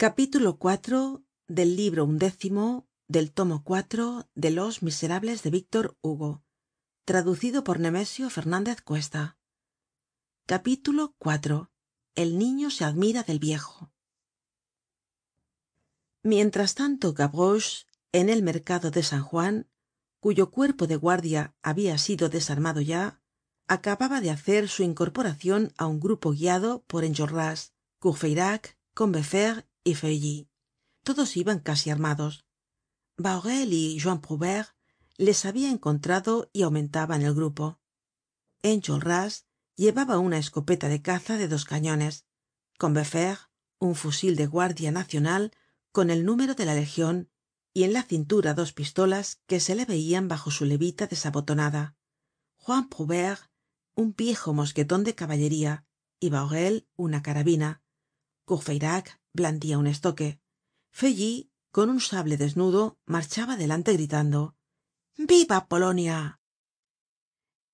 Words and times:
capítulo 0.00 0.58
iv 0.62 1.26
del 1.46 1.76
libro 1.76 2.06
undécimo 2.06 2.88
del 3.06 3.34
tomo 3.34 3.62
cuatro 3.62 4.30
de 4.34 4.50
los 4.50 4.82
miserables 4.82 5.42
de 5.42 5.50
víctor 5.50 5.98
hugo 6.00 6.42
traducido 7.04 7.64
por 7.64 7.80
nemesio 7.80 8.30
fernandez 8.30 8.80
cuesta. 8.80 9.36
Capítulo 10.46 11.14
iv 11.22 11.66
el 12.14 12.38
niño 12.38 12.70
se 12.70 12.86
admira 12.86 13.24
del 13.24 13.40
viejo. 13.40 13.92
Mientras 16.22 16.74
tanto 16.74 17.12
gavroche 17.12 17.84
en 18.12 18.30
el 18.30 18.42
mercado 18.42 18.90
de 18.90 19.02
san 19.02 19.22
juan 19.22 19.68
cuyo 20.18 20.50
cuerpo 20.50 20.86
de 20.86 20.96
guardia 20.96 21.54
habia 21.60 21.98
sido 21.98 22.30
desarmado 22.30 22.80
ya 22.80 23.20
acababa 23.68 24.22
de 24.22 24.30
hacer 24.30 24.70
su 24.70 24.82
incorporacion 24.82 25.74
á 25.76 25.84
un 25.84 26.00
grupo 26.00 26.30
guiado 26.30 26.84
por 26.86 27.04
enjolras 27.04 27.74
courfeyrac 27.98 28.78
y 29.84 29.94
feuilly. 29.94 30.48
Todos 31.02 31.36
iban 31.36 31.60
casi 31.60 31.90
armados. 31.90 32.44
Bahorel 33.16 33.72
y 33.72 33.98
juan 34.00 34.20
prouvaire 34.20 34.68
les 35.16 35.44
habia 35.44 35.70
encontrado 35.70 36.50
y 36.52 36.62
aumentaban 36.62 37.22
el 37.22 37.34
grupo. 37.34 37.80
Enjolras 38.62 39.46
llevaba 39.76 40.18
una 40.18 40.38
escopeta 40.38 40.88
de 40.88 41.02
caza 41.02 41.36
de 41.36 41.48
dos 41.48 41.64
cañones 41.64 42.26
combeferre 42.78 43.50
un 43.78 43.94
fusil 43.94 44.36
de 44.36 44.46
guardia 44.46 44.90
nacional 44.90 45.52
con 45.92 46.10
el 46.10 46.24
número 46.24 46.54
de 46.54 46.64
la 46.64 46.74
legion 46.74 47.30
y 47.74 47.84
en 47.84 47.92
la 47.92 48.02
cintura 48.02 48.54
dos 48.54 48.72
pistolas 48.72 49.40
que 49.46 49.60
se 49.60 49.74
le 49.74 49.84
veian 49.84 50.28
bajo 50.28 50.50
su 50.50 50.64
levita 50.64 51.06
desabotonada. 51.06 51.96
Juan 52.56 52.88
prouvaire 52.88 53.50
un 53.94 54.14
viejo 54.14 54.52
mosqueton 54.54 55.04
de 55.04 55.14
caballería 55.14 55.84
y 56.18 56.30
bahorel 56.30 56.88
una 56.96 57.22
carabina 57.22 57.82
blandia 59.32 59.78
un 59.78 59.86
estoque. 59.86 60.40
Feuilly 60.90 61.50
con 61.70 61.88
un 61.90 62.00
sable 62.00 62.36
desnudo 62.36 62.98
marchaba 63.06 63.56
delante 63.56 63.92
gritando 63.92 64.56
viva 65.16 65.68
polonia 65.68 66.40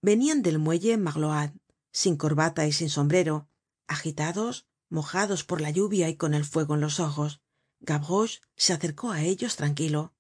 venian 0.03 0.43
del 0.43 0.59
muelle 0.59 0.99
morlaod 0.99 1.51
sin 1.93 2.17
corbata 2.17 2.67
y 2.67 2.73
sin 2.73 2.91
sombrero 2.91 3.49
agitados 3.87 4.67
mojados 4.89 5.45
por 5.45 5.61
la 5.61 5.71
lluvia 5.71 6.09
y 6.09 6.17
con 6.17 6.35
el 6.35 6.45
fuego 6.45 6.75
en 6.75 6.81
los 6.81 7.01
ojos. 7.01 7.41
Gavroche 7.81 8.41
se 8.57 8.73
acercó 8.73 9.11
á 9.11 9.23
ellos 9.23 9.57
tranquilo. 9.57 10.15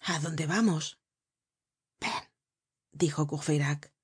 A 0.00 0.18
dónde 0.20 0.46
vamos 0.46 1.00
ven 2.00 2.24
dijo 2.92 3.26
courfeyrac. 3.26 3.94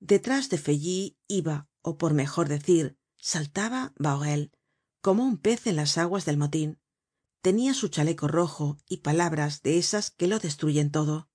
Detrás 0.00 0.48
de 0.50 0.58
feuilly 0.58 1.18
iba 1.28 1.68
ó 1.82 1.96
por 1.96 2.12
mejor 2.14 2.48
decir 2.48 2.98
saltaba 3.16 3.92
como 5.06 5.22
un 5.22 5.38
pez 5.38 5.68
en 5.68 5.76
las 5.76 5.98
aguas 5.98 6.24
del 6.24 6.36
motin 6.36 6.80
tenia 7.40 7.74
su 7.74 7.86
chaleco 7.86 8.26
rojo 8.26 8.78
y 8.88 8.96
palabras 9.08 9.62
de 9.62 9.78
esas 9.78 10.10
que 10.10 10.26
lo 10.26 10.40
destruyen 10.40 10.90
todo. 10.90 11.30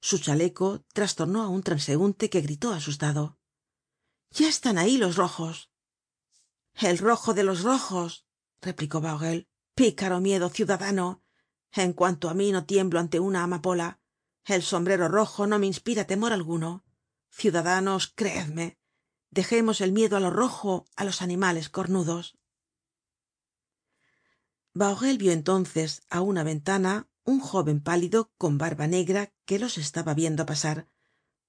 Su 0.00 0.18
chaleco 0.18 0.84
trastornó 0.94 1.42
á 1.42 1.48
un 1.48 1.64
transeunte 1.64 2.30
que 2.30 2.40
gritó 2.40 2.72
asustado 2.72 3.40
ya 4.30 4.48
están 4.48 4.78
ahí 4.78 4.96
los 4.96 5.16
rojos 5.16 5.72
el 6.76 6.98
rojo 6.98 7.34
de 7.34 7.42
los 7.42 7.64
rojos 7.64 8.26
replicó 8.60 9.00
bahorel 9.00 9.48
picaro 9.74 10.20
miedo 10.20 10.48
ciudadano. 10.48 11.24
En 11.72 11.94
cuanto 11.94 12.30
á 12.30 12.34
mí 12.34 12.52
no 12.52 12.64
tiemblo 12.64 13.00
ante 13.00 13.18
una 13.18 13.42
amapola. 13.42 13.98
El 14.44 14.62
sombrero 14.62 15.08
rojo 15.08 15.48
no 15.48 15.58
me 15.58 15.66
inspira 15.66 16.04
temor 16.04 16.32
alguno. 16.32 16.84
Ciudadanos 17.28 18.12
creedme. 18.14 18.78
Dejemos 19.30 19.80
el 19.80 19.90
miedo 19.90 20.16
á 20.16 20.20
lo 20.20 20.30
rojo 20.30 20.86
á 20.94 21.02
los 21.02 21.22
animales 21.22 21.68
cornudos 21.70 22.38
bahorel 24.80 25.16
vio 25.22 25.32
entonces 25.32 25.90
á 26.10 26.20
una 26.20 26.42
ventana 26.52 27.08
un 27.24 27.40
jóven 27.40 27.78
pálido 27.88 28.18
con 28.36 28.58
barba 28.58 28.86
negra 28.86 29.22
que 29.46 29.58
los 29.58 29.78
estaba 29.78 30.12
viendo 30.14 30.44
pasar. 30.46 30.88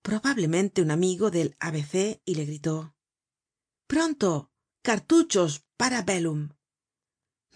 Probablemente 0.01 0.81
un 0.81 0.91
amigo 0.91 1.29
del 1.29 1.55
a 1.59 1.69
b 1.71 1.83
c 1.83 2.21
y 2.23 2.35
le 2.35 2.45
gritó 2.45 2.95
pronto 3.87 4.51
cartuchos 4.81 5.65
para 5.75 6.01
bellum 6.01 6.49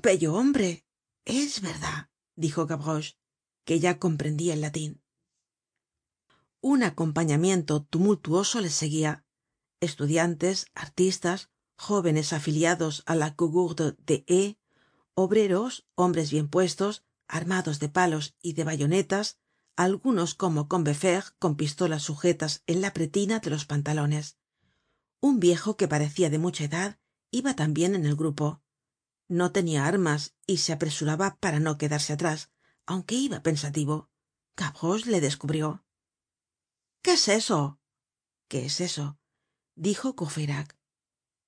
bello 0.02 0.34
hombre 0.34 0.86
es 1.26 1.62
verdad 1.62 2.10
dijo 2.36 2.66
gavroche 2.68 3.18
que 3.66 3.80
ya 3.80 4.00
comprendia 4.00 4.54
el 4.54 4.62
latin 4.62 5.02
un 6.62 6.84
acompañamiento 6.84 7.84
tumultuoso 7.84 8.60
les 8.62 8.74
seguia 8.74 9.26
estudiantes 9.82 10.68
artistas 10.74 11.50
jóvenes 11.78 12.34
afiliados 12.34 13.04
á 13.06 13.16
la 13.16 13.36
cougourde 13.36 13.96
de 14.10 14.26
obreros 15.24 15.88
hombres 15.96 16.32
bien 16.32 16.48
puestos 16.48 17.04
armados 17.28 17.80
de 17.80 17.90
palos 17.90 18.36
y 18.42 18.54
de 18.54 18.64
bayonetas 18.64 19.40
algunos 19.76 20.36
como 20.36 20.68
combeferre 20.68 21.32
con 21.40 21.56
pistolas 21.56 22.04
sujetas 22.04 22.64
en 22.68 22.82
la 22.82 22.94
pretina 22.94 23.40
de 23.40 23.50
los 23.50 23.66
pantalones. 23.66 24.38
Un 25.22 25.40
viejo 25.40 25.78
que 25.78 25.88
parecia 25.88 26.30
de 26.30 26.40
mucha 26.40 26.66
edad 26.66 27.00
iba 27.32 27.56
tambien 27.56 27.96
en 27.96 28.06
el 28.06 28.16
grupo. 28.16 28.62
No 29.28 29.52
tenia 29.52 29.86
armas 29.86 30.36
y 30.46 30.58
se 30.58 30.74
apresuraba 30.74 31.38
para 31.40 31.60
no 31.60 31.78
quedarse 31.78 32.14
atrás 32.14 32.52
aunque 32.86 33.16
iba 33.16 33.42
pensativo. 33.42 34.10
Gavroche 34.58 35.10
le 35.10 35.22
descubrió 35.22 35.86
qué 37.02 37.14
es 37.14 37.28
eso 37.30 37.80
qué 38.50 38.66
es 38.66 38.82
eso 38.82 39.18
dijo 39.76 40.16
courfeyrac 40.16 40.78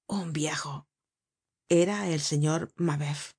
un 0.07 0.31
viejo. 0.31 0.87
Era 1.69 2.07
el 2.07 2.21
señor 2.21 2.71
mabeuf 2.75 3.33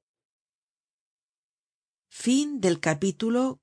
fin 2.17 2.61
del 2.61 2.79
capítulo 2.79 3.61